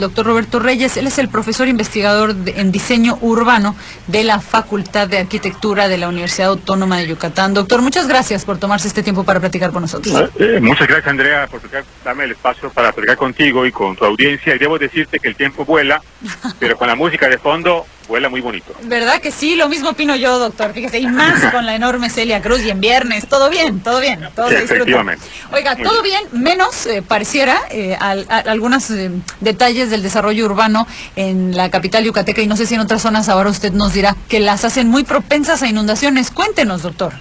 Doctor 0.00 0.26
Roberto 0.26 0.58
Reyes, 0.58 0.96
él 0.96 1.06
es 1.06 1.18
el 1.18 1.28
profesor 1.28 1.68
investigador 1.68 2.34
en 2.46 2.72
diseño 2.72 3.18
urbano 3.20 3.76
de 4.06 4.24
la 4.24 4.40
Facultad 4.40 5.06
de 5.06 5.18
Arquitectura 5.18 5.88
de 5.88 5.98
la 5.98 6.08
Universidad 6.08 6.48
Autónoma 6.48 6.98
de 6.98 7.06
Yucatán. 7.06 7.54
Doctor, 7.54 7.82
muchas 7.82 8.08
gracias 8.08 8.44
por 8.44 8.58
tomarse 8.58 8.88
este 8.88 9.02
tiempo 9.02 9.24
para 9.24 9.40
platicar 9.40 9.70
con 9.70 9.82
nosotros. 9.82 10.30
Eh, 10.38 10.56
eh, 10.56 10.60
muchas 10.60 10.88
gracias, 10.88 11.06
Andrea, 11.06 11.46
por 11.46 11.60
darme 12.02 12.24
el 12.24 12.32
espacio 12.32 12.70
para 12.70 12.92
platicar 12.92 13.16
contigo 13.16 13.66
y 13.66 13.72
con 13.72 13.94
tu 13.94 14.04
audiencia. 14.04 14.54
Y 14.54 14.58
debo 14.58 14.78
decirte 14.78 15.18
que 15.18 15.28
el 15.28 15.36
tiempo 15.36 15.64
vuela, 15.64 16.02
pero 16.58 16.76
con 16.76 16.88
la 16.88 16.94
música 16.94 17.28
de 17.28 17.38
fondo 17.38 17.86
vuela 18.10 18.28
muy 18.28 18.40
bonito. 18.40 18.74
¿Verdad 18.82 19.20
que 19.20 19.30
sí? 19.30 19.54
Lo 19.54 19.68
mismo 19.68 19.90
opino 19.90 20.16
yo, 20.16 20.38
doctor. 20.38 20.74
Fíjese, 20.74 20.98
y 20.98 21.06
más 21.06 21.50
con 21.52 21.64
la 21.64 21.74
enorme 21.74 22.10
Celia 22.10 22.42
Cruz 22.42 22.60
y 22.62 22.70
en 22.70 22.80
viernes. 22.80 23.26
Todo 23.26 23.48
bien, 23.48 23.80
todo 23.80 24.00
bien. 24.00 24.28
Todo 24.34 24.50
efectivamente. 24.50 25.24
Oiga, 25.52 25.76
todo 25.76 26.02
bien, 26.02 26.20
menos 26.32 26.86
eh, 26.86 27.02
pareciera 27.02 27.56
eh, 27.70 27.96
algunos 27.96 28.90
eh, 28.90 29.10
detalles 29.40 29.90
del 29.90 30.02
desarrollo 30.02 30.44
urbano 30.44 30.86
en 31.16 31.56
la 31.56 31.70
capital 31.70 32.04
yucateca 32.04 32.42
y 32.42 32.48
no 32.48 32.56
sé 32.56 32.66
si 32.66 32.74
en 32.74 32.80
otras 32.80 33.00
zonas 33.00 33.28
ahora 33.28 33.48
usted 33.48 33.72
nos 33.72 33.94
dirá 33.94 34.16
que 34.28 34.40
las 34.40 34.64
hacen 34.64 34.88
muy 34.88 35.04
propensas 35.04 35.62
a 35.62 35.68
inundaciones. 35.68 36.30
Cuéntenos, 36.32 36.82
doctor. 36.82 37.12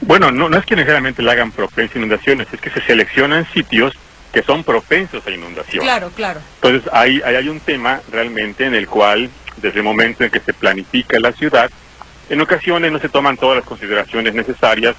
Bueno, 0.00 0.32
no, 0.32 0.48
no 0.48 0.58
es 0.58 0.66
que 0.66 0.74
necesariamente 0.74 1.22
la 1.22 1.32
hagan 1.32 1.52
propensas 1.52 1.94
a 1.94 1.98
inundaciones, 1.98 2.48
es 2.52 2.60
que 2.60 2.70
se 2.70 2.80
seleccionan 2.82 3.46
sitios 3.52 3.94
que 4.32 4.42
son 4.42 4.64
propensos 4.64 5.26
a 5.26 5.30
inundación. 5.30 5.84
Claro, 5.84 6.10
claro. 6.14 6.40
Entonces, 6.60 6.90
ahí, 6.92 7.22
ahí 7.24 7.36
hay 7.36 7.48
un 7.48 7.60
tema 7.60 8.00
realmente 8.10 8.66
en 8.66 8.74
el 8.74 8.86
cual 8.86 9.30
desde 9.60 9.78
el 9.78 9.84
momento 9.84 10.24
en 10.24 10.30
que 10.30 10.40
se 10.40 10.52
planifica 10.52 11.18
la 11.20 11.32
ciudad, 11.32 11.70
en 12.28 12.40
ocasiones 12.40 12.92
no 12.92 12.98
se 12.98 13.08
toman 13.08 13.36
todas 13.36 13.56
las 13.56 13.64
consideraciones 13.64 14.34
necesarias 14.34 14.94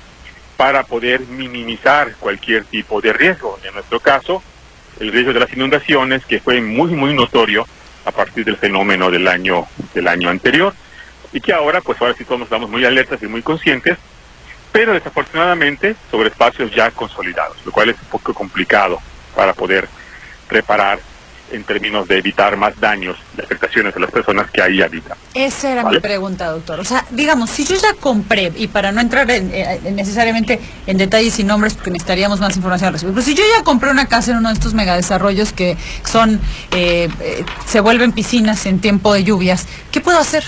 para 0.58 0.84
poder 0.84 1.22
minimizar 1.22 2.16
cualquier 2.16 2.66
tipo 2.66 3.02
de 3.02 3.14
riesgo. 3.14 3.60
En 3.64 3.74
nuestro 3.74 4.00
caso, 4.00 4.44
el 5.00 5.12
riesgo 5.12 5.34
de 5.34 5.40
las 5.40 5.54
inundaciones, 5.54 6.26
que 6.26 6.40
fue 6.40 6.60
muy, 6.60 6.92
muy 6.92 7.14
notorio 7.14 7.66
a 8.06 8.12
partir 8.12 8.46
del 8.46 8.58
fenómeno 8.58 9.12
del 9.12 9.28
año, 9.28 9.68
del 9.94 10.08
año 10.08 10.30
anterior, 10.30 10.74
y 11.32 11.40
que 11.40 11.54
ahora, 11.54 11.82
pues 11.82 12.02
ahora 12.02 12.16
sí 12.18 12.26
todos 12.26 12.42
estamos 12.42 12.70
muy 12.70 12.84
alertas 12.84 13.22
y 13.22 13.28
muy 13.28 13.42
conscientes, 13.42 13.98
pero 14.72 14.94
desafortunadamente 14.94 15.96
sobre 16.12 16.30
espacios 16.30 16.74
ya 16.74 16.92
consolidados, 16.92 17.58
lo 17.66 17.72
cual 17.72 17.90
es 17.90 18.02
un 18.02 18.08
poco 18.10 18.34
complicado 18.34 19.00
para 19.36 19.54
poder 19.54 19.88
reparar 20.50 21.00
en 21.52 21.64
términos 21.64 22.08
de 22.08 22.18
evitar 22.18 22.58
más 22.58 22.80
daños 22.80 23.18
y 23.38 23.42
afectaciones 23.42 23.96
a 23.96 24.00
las 24.00 24.12
personas 24.12 24.50
que 24.52 24.62
ahí 24.62 24.82
habitan. 24.82 25.18
Esa 25.34 25.72
era 25.72 25.84
mi 25.84 26.00
pregunta, 26.00 26.48
doctor. 26.48 26.80
O 26.80 26.84
sea, 26.84 27.06
digamos, 27.12 27.50
si 27.50 27.66
yo 27.66 27.76
ya 27.76 27.94
compré, 28.00 28.52
y 28.56 28.68
para 28.68 28.92
no 28.92 29.02
entrar 29.02 29.30
eh, 29.30 29.80
necesariamente 29.92 30.60
en 30.88 30.98
detalles 30.98 31.40
y 31.40 31.44
nombres, 31.44 31.74
porque 31.74 31.92
necesitaríamos 31.92 32.40
más 32.40 32.56
información 32.56 32.88
al 32.88 32.94
respecto, 32.94 33.14
pero 33.14 33.26
si 33.26 33.36
yo 33.36 33.44
ya 33.56 33.64
compré 33.64 33.90
una 33.92 34.08
casa 34.08 34.32
en 34.32 34.38
uno 34.38 34.50
de 34.50 34.56
estos 34.56 34.74
megadesarrollos 34.74 35.54
que 35.54 35.78
son, 36.04 36.40
eh, 36.72 37.10
eh, 37.20 37.46
se 37.66 37.80
vuelven 37.80 38.12
piscinas 38.12 38.66
en 38.66 38.80
tiempo 38.80 39.14
de 39.14 39.24
lluvias, 39.24 39.68
¿qué 39.92 40.02
puedo 40.02 40.20
hacer? 40.20 40.44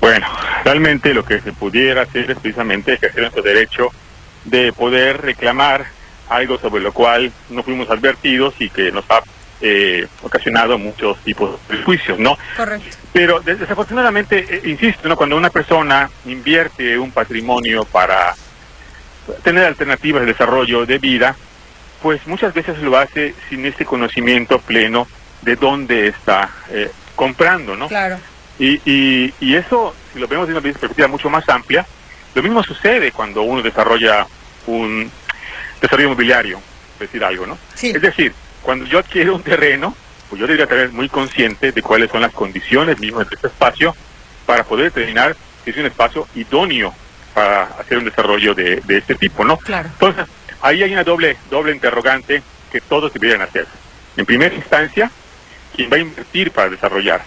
Bueno, 0.00 0.26
realmente 0.64 1.12
lo 1.12 1.24
que 1.24 1.40
se 1.40 1.52
pudiera 1.52 2.02
hacer 2.02 2.30
es 2.30 2.38
precisamente 2.38 2.94
ejercer 2.94 3.22
nuestro 3.22 3.42
derecho 3.42 3.90
de 4.44 4.72
poder 4.72 5.20
reclamar 5.20 5.86
algo 6.28 6.58
sobre 6.58 6.82
lo 6.82 6.92
cual 6.92 7.32
no 7.50 7.62
fuimos 7.62 7.90
advertidos 7.90 8.54
y 8.58 8.70
que 8.70 8.92
nos 8.92 9.04
ha 9.10 9.22
eh, 9.60 10.06
ocasionado 10.22 10.78
muchos 10.78 11.18
tipos 11.24 11.58
de 11.68 11.82
juicios, 11.82 12.18
¿no? 12.18 12.38
Correcto. 12.56 12.96
Pero 13.12 13.40
desafortunadamente, 13.40 14.46
eh, 14.48 14.62
insisto, 14.64 15.08
¿no? 15.08 15.16
Cuando 15.16 15.36
una 15.36 15.50
persona 15.50 16.08
invierte 16.26 16.98
un 16.98 17.10
patrimonio 17.10 17.84
para 17.84 18.34
tener 19.42 19.64
alternativas 19.64 20.22
de 20.22 20.32
desarrollo 20.32 20.86
de 20.86 20.98
vida, 20.98 21.36
pues 22.02 22.26
muchas 22.26 22.54
veces 22.54 22.78
lo 22.78 22.96
hace 22.96 23.34
sin 23.48 23.66
ese 23.66 23.84
conocimiento 23.84 24.60
pleno 24.60 25.06
de 25.42 25.56
dónde 25.56 26.08
está 26.08 26.50
eh, 26.70 26.90
comprando, 27.14 27.76
¿no? 27.76 27.88
Claro. 27.88 28.18
Y, 28.58 28.80
y, 28.84 29.34
y, 29.40 29.54
eso, 29.54 29.94
si 30.12 30.18
lo 30.18 30.26
vemos 30.26 30.46
de 30.48 30.54
una 30.54 30.62
perspectiva 30.62 31.08
mucho 31.08 31.30
más 31.30 31.48
amplia, 31.48 31.86
lo 32.34 32.42
mismo 32.42 32.62
sucede 32.62 33.12
cuando 33.12 33.42
uno 33.42 33.62
desarrolla 33.62 34.26
un 34.66 35.10
desarrollo 35.80 36.08
inmobiliario, 36.08 36.60
decir 36.98 37.22
algo, 37.24 37.46
¿no? 37.46 37.58
Sí. 37.74 37.90
Es 37.90 38.02
decir, 38.02 38.32
cuando 38.62 38.84
yo 38.84 38.98
adquiero 38.98 39.34
un 39.34 39.42
terreno, 39.42 39.94
pues 40.28 40.40
yo 40.40 40.46
debería 40.46 40.64
estar 40.64 40.92
muy 40.92 41.08
consciente 41.08 41.72
de 41.72 41.82
cuáles 41.82 42.10
son 42.10 42.20
las 42.20 42.32
condiciones 42.32 42.98
mismas 42.98 43.28
de 43.28 43.36
este 43.36 43.46
espacio 43.48 43.94
para 44.46 44.64
poder 44.64 44.92
determinar 44.92 45.36
si 45.64 45.70
es 45.70 45.76
un 45.76 45.86
espacio 45.86 46.26
idóneo 46.34 46.94
para 47.34 47.64
hacer 47.78 47.98
un 47.98 48.04
desarrollo 48.04 48.54
de, 48.54 48.82
este 48.88 49.14
tipo, 49.14 49.44
¿no? 49.44 49.56
Claro. 49.58 49.88
Entonces, 49.92 50.26
ahí 50.60 50.82
hay 50.82 50.92
una 50.92 51.04
doble, 51.04 51.36
doble 51.50 51.72
interrogante 51.72 52.42
que 52.70 52.80
todos 52.80 53.12
deberían 53.12 53.42
hacer. 53.42 53.66
En 54.16 54.26
primera 54.26 54.54
instancia, 54.54 55.10
quién 55.74 55.90
va 55.90 55.96
a 55.96 56.00
invertir 56.00 56.50
para 56.50 56.70
desarrollar. 56.70 57.22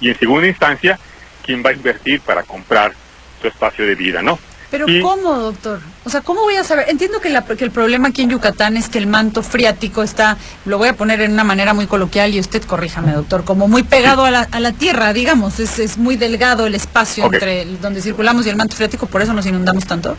Y 0.00 0.08
en 0.10 0.18
segunda 0.18 0.46
instancia, 0.46 0.98
quién 1.44 1.62
va 1.64 1.70
a 1.70 1.72
invertir 1.72 2.20
para 2.20 2.42
comprar 2.42 2.92
su 3.40 3.48
espacio 3.48 3.86
de 3.86 3.94
vida, 3.94 4.22
¿no? 4.22 4.38
Pero 4.70 4.86
¿cómo, 5.02 5.34
doctor? 5.34 5.80
O 6.04 6.10
sea, 6.10 6.20
¿cómo 6.20 6.42
voy 6.42 6.56
a 6.56 6.64
saber? 6.64 6.86
Entiendo 6.88 7.20
que, 7.20 7.30
la, 7.30 7.44
que, 7.44 7.64
el 7.64 7.70
problema 7.70 8.08
aquí 8.08 8.22
en 8.22 8.30
Yucatán 8.30 8.76
es 8.76 8.88
que 8.88 8.98
el 8.98 9.06
manto 9.06 9.42
freático 9.42 10.02
está, 10.02 10.36
lo 10.64 10.78
voy 10.78 10.88
a 10.88 10.94
poner 10.94 11.20
en 11.20 11.32
una 11.32 11.44
manera 11.44 11.74
muy 11.74 11.86
coloquial 11.86 12.34
y 12.34 12.40
usted 12.40 12.62
corríjame, 12.62 13.12
doctor, 13.12 13.44
como 13.44 13.68
muy 13.68 13.82
pegado 13.82 14.24
a 14.24 14.30
la, 14.30 14.48
a 14.50 14.60
la 14.60 14.72
tierra, 14.72 15.12
digamos, 15.12 15.60
es, 15.60 15.78
es, 15.78 15.96
muy 15.96 16.16
delgado 16.16 16.66
el 16.66 16.74
espacio 16.74 17.24
entre 17.26 17.64
donde 17.80 18.02
circulamos 18.02 18.46
y 18.46 18.50
el 18.50 18.56
manto 18.56 18.76
freático, 18.76 19.06
por 19.06 19.22
eso 19.22 19.32
nos 19.32 19.46
inundamos 19.46 19.86
tanto. 19.86 20.16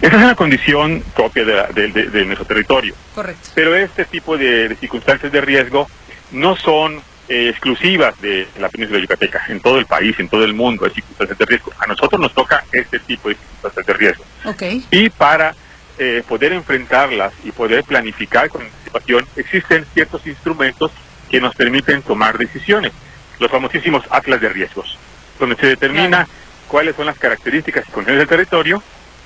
Esa 0.00 0.16
es 0.16 0.22
una 0.22 0.34
condición 0.34 1.02
propia 1.14 1.44
de, 1.44 1.88
de, 1.88 2.24
nuestro 2.24 2.46
territorio. 2.46 2.94
Correcto. 3.14 3.50
Pero 3.54 3.74
este 3.76 4.04
tipo 4.04 4.36
de 4.36 4.76
circunstancias 4.80 5.32
de 5.32 5.40
riesgo 5.40 5.88
no 6.32 6.56
son 6.56 7.00
eh, 7.28 7.50
exclusivas 7.50 8.18
de 8.20 8.48
la 8.58 8.68
península 8.68 9.00
yucateca, 9.00 9.44
en 9.48 9.60
todo 9.60 9.78
el 9.78 9.86
país, 9.86 10.18
en 10.18 10.28
todo 10.28 10.44
el 10.44 10.54
mundo 10.54 10.86
hay 10.86 10.92
circunstancias 10.92 11.38
de 11.38 11.44
riesgo. 11.44 11.72
A 11.78 11.86
nosotros 11.86 12.20
nos 12.20 12.32
toca 12.32 12.64
este 12.72 12.98
tipo 13.00 13.28
de 13.28 13.34
circunstancias 13.34 13.86
de 13.86 13.92
riesgo. 13.92 14.24
Okay. 14.44 14.84
Y 14.90 15.10
para 15.10 15.54
eh, 15.98 16.22
poder 16.26 16.52
enfrentarlas 16.52 17.32
y 17.44 17.52
poder 17.52 17.84
planificar 17.84 18.48
con 18.48 18.62
anticipación, 18.62 19.26
existen 19.36 19.84
ciertos 19.92 20.26
instrumentos 20.26 20.90
que 21.30 21.40
nos 21.40 21.54
permiten 21.54 22.02
tomar 22.02 22.38
decisiones. 22.38 22.92
Los 23.38 23.50
famosísimos 23.50 24.04
atlas 24.10 24.40
de 24.40 24.48
riesgos, 24.48 24.96
donde 25.38 25.56
se 25.56 25.66
determina 25.66 26.26
cuáles 26.66 26.96
son 26.96 27.06
las 27.06 27.18
características 27.18 27.84
y 27.88 27.90
condiciones 27.90 28.20
del 28.20 28.28
territorio 28.28 28.82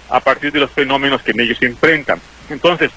a 0.09 0.21
partir 0.21 0.51
de 0.53 0.61
los 0.61 0.71
fenómenos 0.71 1.23
que 1.23 1.31
en 1.31 1.41
ellos 1.41 1.59
se 1.59 1.67
enfrentan. 1.67 2.21
Entonces, 2.51 2.91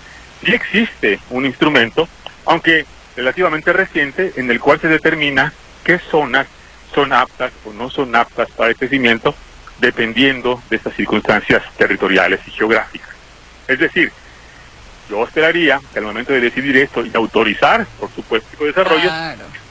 sí 0.43 0.53
existe 0.53 1.19
un 1.29 1.45
instrumento, 1.45 2.07
aunque 2.45 2.85
relativamente 3.15 3.73
reciente 3.73 4.33
en 4.35 4.49
el 4.51 4.59
cual 4.59 4.79
se 4.79 4.87
determina 4.87 5.53
qué 5.83 5.99
zonas 5.99 6.47
son 6.93 7.13
aptas 7.13 7.51
o 7.65 7.73
no 7.73 7.89
son 7.89 8.15
aptas 8.15 8.49
para 8.51 8.69
el 8.69 8.75
crecimiento 8.75 9.35
dependiendo 9.79 10.61
de 10.69 10.77
estas 10.77 10.95
circunstancias 10.95 11.63
territoriales 11.77 12.39
y 12.47 12.51
geográficas. 12.51 13.09
Es 13.67 13.79
decir, 13.79 14.11
yo 15.09 15.23
esperaría 15.23 15.79
que 15.91 15.99
al 15.99 16.05
momento 16.05 16.33
de 16.33 16.39
decidir 16.39 16.77
esto 16.77 17.05
y 17.05 17.11
autorizar, 17.13 17.85
por 17.99 18.09
supuesto, 18.11 18.47
el 18.61 18.73
desarrollo, 18.73 19.11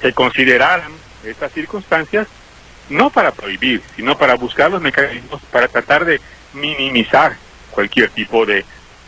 se 0.01 0.13
consideraran 0.13 0.93
estas 1.25 1.53
circunstancias 1.53 2.29
no 2.91 3.11
para 3.11 3.33
prohibir, 3.33 3.83
sino 3.97 4.17
para 4.17 4.35
buscar 4.35 4.71
los 4.71 4.83
mecanismos 4.83 5.41
para 5.51 5.69
tratar 5.69 6.05
de 6.05 6.21
minimizar 6.53 7.37
cualquier 7.71 8.11
tipo 8.11 8.45
de 8.45 8.65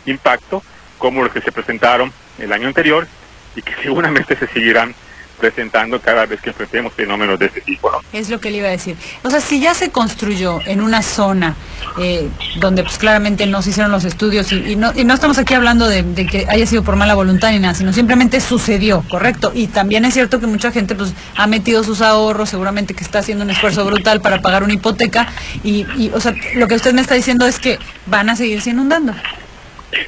impacto, 0.06 0.62
como 0.98 1.22
los 1.22 1.32
que 1.32 1.42
se 1.42 1.52
presentaron 1.52 2.10
el 2.38 2.52
año 2.52 2.68
anterior 2.68 3.06
y 3.56 3.62
que 3.62 3.74
seguramente 3.82 4.36
se 4.36 4.46
seguirán 4.46 4.94
presentando 5.36 6.00
cada 6.00 6.26
vez 6.26 6.40
que 6.40 6.50
enfrentemos 6.50 6.92
fenómenos 6.92 7.38
de 7.38 7.46
este 7.46 7.60
tipo. 7.60 7.90
¿no? 7.90 8.00
Es 8.12 8.28
lo 8.30 8.40
que 8.40 8.50
le 8.50 8.58
iba 8.58 8.68
a 8.68 8.70
decir. 8.70 8.96
O 9.22 9.30
sea, 9.30 9.40
si 9.40 9.60
ya 9.60 9.74
se 9.74 9.90
construyó 9.90 10.60
en 10.64 10.80
una 10.80 11.02
zona 11.02 11.54
eh, 11.98 12.28
donde 12.56 12.82
pues 12.82 12.98
claramente 12.98 13.46
no 13.46 13.62
se 13.62 13.70
hicieron 13.70 13.92
los 13.92 14.04
estudios 14.04 14.50
y, 14.52 14.76
no, 14.76 14.92
y 14.94 15.04
no, 15.04 15.14
estamos 15.14 15.38
aquí 15.38 15.54
hablando 15.54 15.86
de, 15.88 16.04
que 16.26 16.46
haya 16.48 16.66
sido 16.66 16.82
por 16.82 16.96
mala 16.96 17.14
voluntad 17.14 17.50
ni 17.50 17.58
nada, 17.58 17.74
sino 17.74 17.92
simplemente 17.92 18.40
sucedió, 18.40 19.04
¿correcto? 19.08 19.52
Y 19.54 19.68
también 19.68 20.04
es 20.04 20.14
cierto 20.14 20.40
que 20.40 20.46
mucha 20.46 20.72
gente 20.72 20.94
pues 20.94 21.12
ha 21.36 21.46
metido 21.46 21.84
sus 21.84 22.00
ahorros, 22.00 22.48
seguramente 22.48 22.94
que 22.94 23.04
está 23.04 23.20
haciendo 23.20 23.44
un 23.44 23.50
esfuerzo 23.50 23.84
brutal 23.84 24.20
para 24.20 24.40
pagar 24.40 24.62
una 24.62 24.72
hipoteca 24.72 25.28
y, 25.62 25.86
y 25.96 26.10
o 26.14 26.20
sea, 26.20 26.34
lo 26.54 26.66
que 26.66 26.74
usted 26.74 26.92
me 26.92 27.00
está 27.00 27.14
diciendo 27.14 27.46
es 27.46 27.58
que 27.58 27.78
van 28.06 28.30
a 28.30 28.36
seguirse 28.36 28.70
inundando. 28.70 29.14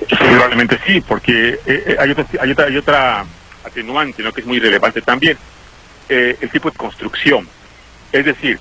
Probablemente 0.09 0.79
sí, 0.87 1.01
porque 1.01 1.51
eh, 1.51 1.59
eh, 1.67 1.97
hay, 1.99 2.11
otra, 2.11 2.27
hay, 2.41 2.51
otra, 2.51 2.67
hay 2.67 2.77
otra 2.77 3.25
atenuante, 3.69 4.23
¿no? 4.23 4.33
que 4.33 4.41
es 4.41 4.47
muy 4.47 4.59
relevante 4.59 5.01
también, 5.01 5.39
eh, 6.09 6.37
el 6.41 6.51
tipo 6.51 6.71
de 6.71 6.77
construcción. 6.77 7.49
Es 8.13 8.25
decir, 8.25 8.59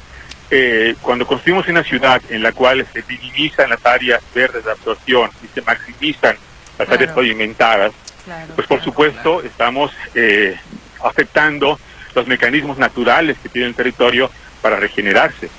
eh, 0.51 0.95
cuando 1.01 1.25
construimos 1.25 1.67
una 1.67 1.83
ciudad 1.83 2.21
en 2.29 2.43
la 2.43 2.51
cual 2.51 2.85
se 2.93 3.03
minimizan 3.07 3.69
las 3.69 3.85
áreas 3.85 4.21
verdes 4.33 4.65
de 4.65 4.71
absorción 4.71 5.29
y 5.43 5.47
se 5.47 5.61
maximizan 5.61 6.35
las 6.77 6.89
áreas 6.89 7.13
pavimentadas, 7.13 7.91
pues 8.55 8.67
por 8.67 8.83
supuesto 8.83 9.41
estamos 9.41 9.91
eh, 10.13 10.57
afectando 11.03 11.79
los 12.13 12.27
mecanismos 12.27 12.77
naturales 12.77 13.37
que 13.41 13.49
tiene 13.49 13.67
el 13.67 13.75
territorio 13.75 14.29
para 14.61 14.75
regenerarse. 14.75 15.49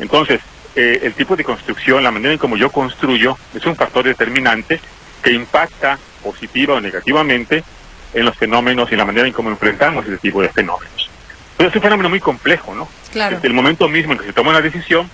Entonces, 0.00 0.40
el 0.74 1.12
tipo 1.14 1.36
de 1.36 1.44
construcción, 1.44 2.02
la 2.02 2.10
manera 2.10 2.32
en 2.32 2.38
como 2.38 2.56
yo 2.56 2.70
construyo, 2.70 3.38
es 3.54 3.64
un 3.66 3.76
factor 3.76 4.04
determinante 4.04 4.80
que 5.22 5.32
impacta 5.32 5.98
positiva 6.22 6.74
o 6.74 6.80
negativamente 6.80 7.62
en 8.14 8.24
los 8.24 8.36
fenómenos 8.36 8.90
y 8.90 8.94
en 8.94 8.98
la 8.98 9.04
manera 9.04 9.26
en 9.26 9.32
cómo 9.32 9.50
enfrentamos 9.50 10.06
ese 10.06 10.18
tipo 10.18 10.42
de 10.42 10.48
fenómenos. 10.48 11.10
Pero 11.56 11.68
es 11.68 11.76
un 11.76 11.82
fenómeno 11.82 12.08
muy 12.08 12.20
complejo, 12.20 12.74
¿no? 12.74 12.88
Claro. 13.12 13.36
Desde 13.36 13.48
el 13.48 13.54
momento 13.54 13.88
mismo 13.88 14.12
en 14.12 14.18
que 14.18 14.26
se 14.26 14.32
toma 14.32 14.50
una 14.50 14.60
decisión 14.60 15.08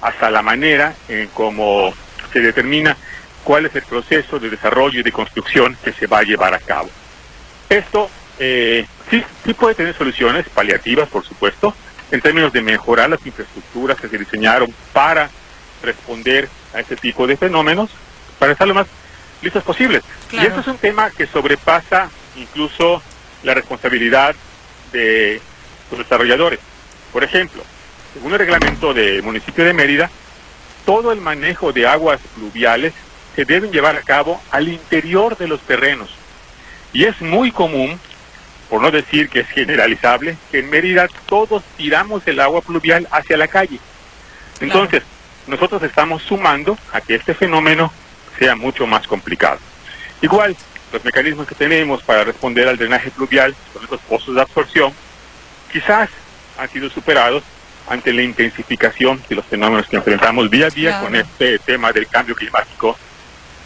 hasta 0.00 0.30
la 0.30 0.42
manera 0.42 0.94
en 1.08 1.28
cómo 1.28 1.94
se 2.32 2.40
determina 2.40 2.96
cuál 3.44 3.66
es 3.66 3.76
el 3.76 3.82
proceso 3.82 4.38
de 4.38 4.50
desarrollo 4.50 5.00
y 5.00 5.02
de 5.02 5.12
construcción 5.12 5.76
que 5.82 5.92
se 5.92 6.06
va 6.06 6.18
a 6.18 6.22
llevar 6.22 6.54
a 6.54 6.58
cabo. 6.58 6.90
Esto 7.68 8.10
eh, 8.38 8.86
sí, 9.10 9.22
sí 9.44 9.54
puede 9.54 9.74
tener 9.74 9.96
soluciones 9.96 10.48
paliativas, 10.48 11.08
por 11.08 11.24
supuesto, 11.24 11.74
en 12.10 12.20
términos 12.20 12.52
de 12.52 12.62
mejorar 12.62 13.10
las 13.10 13.24
infraestructuras 13.24 14.00
que 14.00 14.08
se 14.08 14.18
diseñaron 14.18 14.74
para 14.92 15.30
responder 15.82 16.48
a 16.74 16.80
este 16.80 16.96
tipo 16.96 17.26
de 17.26 17.36
fenómenos, 17.36 17.90
para 18.38 18.52
estar 18.52 18.66
lo 18.66 18.74
más 18.74 18.86
listos 19.42 19.62
posibles. 19.62 20.02
Claro. 20.28 20.44
Y 20.44 20.48
esto 20.48 20.60
es 20.60 20.66
un 20.66 20.78
tema 20.78 21.10
que 21.10 21.26
sobrepasa 21.26 22.10
incluso 22.36 23.02
la 23.42 23.54
responsabilidad 23.54 24.34
de 24.92 25.40
los 25.90 25.98
desarrolladores. 25.98 26.58
Por 27.12 27.24
ejemplo, 27.24 27.62
según 28.12 28.32
el 28.32 28.38
reglamento 28.38 28.94
del 28.94 29.22
municipio 29.22 29.64
de 29.64 29.72
Mérida, 29.72 30.10
todo 30.84 31.12
el 31.12 31.20
manejo 31.20 31.72
de 31.72 31.86
aguas 31.86 32.20
pluviales 32.34 32.92
se 33.34 33.44
deben 33.44 33.72
llevar 33.72 33.96
a 33.96 34.02
cabo 34.02 34.40
al 34.50 34.68
interior 34.68 35.36
de 35.36 35.48
los 35.48 35.60
terrenos. 35.60 36.10
Y 36.92 37.04
es 37.04 37.20
muy 37.20 37.50
común, 37.50 37.98
por 38.70 38.80
no 38.80 38.90
decir 38.90 39.28
que 39.28 39.40
es 39.40 39.48
generalizable, 39.48 40.36
que 40.50 40.60
en 40.60 40.70
Mérida 40.70 41.08
todos 41.26 41.62
tiramos 41.76 42.26
el 42.26 42.40
agua 42.40 42.60
pluvial 42.60 43.08
hacia 43.10 43.36
la 43.36 43.48
calle. 43.48 43.78
Entonces, 44.60 45.02
nosotros 45.46 45.82
estamos 45.82 46.22
sumando 46.22 46.78
a 46.92 47.00
que 47.00 47.16
este 47.16 47.34
fenómeno 47.34 47.92
sea 48.38 48.54
mucho 48.54 48.86
más 48.86 49.06
complicado. 49.06 49.58
Igual, 50.22 50.56
los 50.94 51.04
mecanismos 51.04 51.46
que 51.46 51.54
tenemos 51.54 52.02
para 52.02 52.24
responder 52.24 52.68
al 52.68 52.76
drenaje 52.78 53.10
pluvial 53.10 53.54
con 53.72 53.82
estos 53.82 54.00
pozos 54.02 54.34
de 54.34 54.40
absorción, 54.40 54.92
quizás 55.72 56.08
han 56.58 56.70
sido 56.70 56.88
superados 56.88 57.42
ante 57.88 58.12
la 58.12 58.22
intensificación 58.22 59.20
de 59.28 59.34
los 59.34 59.44
fenómenos 59.44 59.86
que 59.88 59.96
enfrentamos 59.96 60.50
día 60.50 60.68
a 60.68 60.70
día 60.70 60.90
Claro. 60.90 61.04
con 61.06 61.16
este 61.16 61.58
tema 61.58 61.92
del 61.92 62.06
cambio 62.06 62.34
climático 62.34 62.96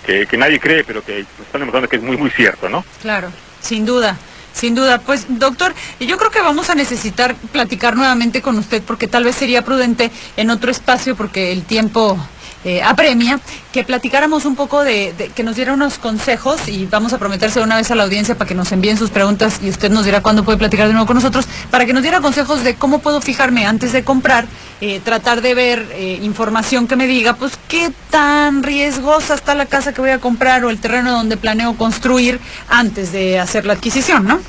que, 0.05 0.27
que 0.27 0.37
nadie 0.39 0.59
cree, 0.59 0.83
pero 0.85 1.05
que 1.05 1.21
nos 1.39 1.47
están 1.47 1.61
demostrando 1.61 1.89
que 1.89 1.97
es 1.97 2.03
muy, 2.03 2.17
muy 2.17 2.31
cierto, 2.31 2.69
¿no? 2.69 2.85
Claro, 3.03 3.31
sin 3.61 3.85
duda. 3.85 4.17
Sin 4.55 4.75
duda, 4.75 4.99
pues 4.99 5.27
doctor, 5.29 5.73
yo 6.01 6.17
creo 6.19 6.31
que 6.33 6.41
vamos 6.41 6.69
a 6.71 6.75
necesitar 6.75 7.37
platicar 7.53 7.95
nuevamente 7.95 8.43
con 8.43 8.59
usted 8.59 8.83
porque 8.83 9.07
tal 9.07 9.23
vez 9.23 9.37
sería 9.37 9.63
prudente 9.63 10.11
en 10.37 10.51
otro 10.51 10.71
espacio 10.73 11.15
porque 11.15 11.53
el 11.53 11.63
tiempo 11.65 12.19
eh, 12.65 12.83
apremia, 12.83 13.41
que 13.73 13.85
platicáramos 13.85 14.45
un 14.45 14.57
poco 14.57 14.83
de, 14.83 15.13
de- 15.13 15.29
que 15.29 15.43
nos 15.43 15.57
diera 15.57 15.73
unos 15.73 15.99
consejos 15.99 16.69
y 16.69 16.87
vamos 16.87 17.13
a 17.13 17.19
prometerse 17.19 17.61
una 17.61 17.77
vez 17.77 17.91
a 17.91 17.95
la 17.95 18.03
audiencia 18.05 18.37
para 18.37 18.49
que 18.49 18.55
nos 18.55 18.73
envíen 18.73 18.97
sus 18.99 19.11
preguntas 19.11 19.61
y 19.63 19.69
usted 19.71 19.91
nos 19.91 20.05
dirá 20.05 20.21
cuándo 20.23 20.45
puede 20.45 20.59
platicar 20.59 20.87
de 20.87 20.93
nuevo 20.93 21.07
con 21.07 21.15
nosotros, 21.17 21.47
para 21.71 21.87
que 21.87 21.93
nos 21.93 22.03
diera 22.03 22.21
consejos 22.21 22.65
de 22.65 22.75
cómo 22.75 22.99
puedo 22.99 23.21
fijarme 23.21 23.67
antes 23.67 23.93
de 23.93 24.03
comprar, 24.05 24.47
eh, 24.81 25.01
tratar 25.05 25.41
de 25.41 25.55
ver 25.55 25.87
eh, 25.93 26.19
información 26.23 26.89
que 26.89 26.97
me 26.97 27.07
diga, 27.07 27.35
pues 27.35 27.53
qué 27.69 27.91
tan 28.11 28.63
riesgosa 28.63 29.35
está 29.35 29.55
la 29.55 29.67
casa 29.67 29.93
que 29.93 30.01
voy 30.01 30.11
a 30.11 30.19
comprar 30.19 30.65
o 30.65 30.71
el 30.71 30.79
terreno 30.81 31.13
donde 31.13 31.37
planeo 31.37 31.75
construir 31.77 32.41
antes 32.69 33.13
de 33.13 33.39
hacer 33.39 33.67
la 33.67 33.75
adquisición, 33.75 34.25
¿no? 34.27 34.41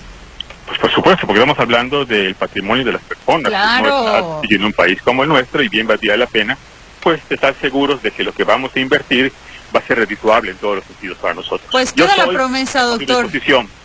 Pues 0.66 0.80
por 0.80 0.92
supuesto, 0.92 1.26
porque 1.26 1.40
estamos 1.42 1.60
hablando 1.60 2.06
del 2.06 2.36
patrimonio 2.36 2.86
de 2.86 2.92
las 2.94 3.02
personas. 3.02 3.50
Claro. 3.50 4.42
Y 4.48 4.54
en 4.54 4.66
un 4.66 4.74
país 4.74 5.00
como 5.04 5.24
el 5.24 5.30
nuestro, 5.30 5.64
y 5.64 5.68
bien 5.68 5.88
valdría 5.88 6.16
la 6.16 6.28
pena, 6.28 6.56
pues 7.02 7.22
estar 7.30 7.56
seguros 7.60 8.02
de 8.02 8.12
que 8.12 8.24
lo 8.24 8.34
que 8.34 8.44
vamos 8.44 8.72
a 8.76 8.80
invertir 8.80 9.32
va 9.76 9.80
a 9.80 9.84
ser 9.84 10.00
redituable 10.00 10.52
en 10.52 10.58
todos 10.58 10.78
los 10.78 10.86
sentidos 10.86 11.18
para 11.20 11.36
nosotros. 11.36 11.70
Pues 11.72 11.94
queda 11.94 12.18
la 12.18 12.28
promesa, 12.28 12.82
doctor. 12.84 13.30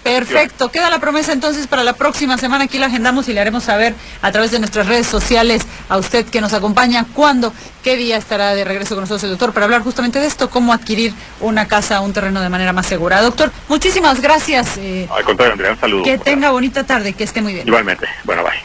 Perfecto, 0.02 0.70
queda 0.70 0.88
la 0.90 0.98
promesa 0.98 1.32
entonces 1.32 1.66
para 1.66 1.82
la 1.82 1.92
próxima 1.94 2.36
semana. 2.38 2.64
Aquí 2.64 2.78
la 2.78 2.86
agendamos 2.86 3.28
y 3.28 3.32
le 3.34 3.40
haremos 3.40 3.64
saber 3.64 3.94
a 4.22 4.32
través 4.32 4.50
de 4.50 4.58
nuestras 4.58 4.86
redes 4.86 5.06
sociales 5.06 5.66
a 5.88 5.98
usted 5.98 6.26
que 6.26 6.40
nos 6.40 6.52
acompaña 6.54 7.06
cuándo, 7.12 7.52
qué 7.82 7.96
día 7.96 8.16
estará 8.16 8.54
de 8.54 8.64
regreso 8.64 8.94
con 8.94 9.02
nosotros 9.02 9.24
el 9.24 9.30
doctor 9.30 9.52
para 9.52 9.64
hablar 9.64 9.82
justamente 9.82 10.20
de 10.20 10.26
esto, 10.26 10.48
cómo 10.50 10.72
adquirir 10.72 11.12
una 11.40 11.68
casa, 11.68 12.00
un 12.00 12.12
terreno 12.14 12.40
de 12.40 12.48
manera 12.48 12.72
más 12.72 12.86
segura. 12.86 13.20
Doctor, 13.20 13.50
muchísimas 13.68 14.20
gracias. 14.20 14.76
eh, 14.78 15.06
Al 15.14 15.24
contrario, 15.24 15.52
Andrea, 15.52 15.72
un 15.72 15.80
saludo. 15.80 16.02
que 16.02 16.16
tenga 16.18 16.50
bonita 16.50 16.84
tarde, 16.84 17.12
que 17.12 17.24
esté 17.24 17.42
muy 17.42 17.52
bien. 17.52 17.66
Igualmente. 17.66 18.06
Bueno, 18.24 18.42
bye. 18.42 18.64